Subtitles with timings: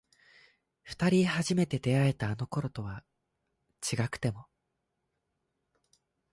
[0.81, 3.03] 二人初めて出会えたあの頃とは
[3.87, 4.47] 違くても